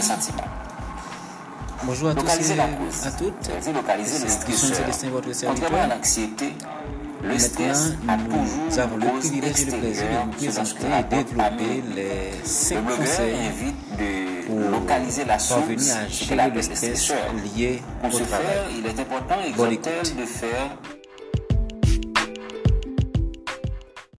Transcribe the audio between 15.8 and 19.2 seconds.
à gérer le stress lié au il est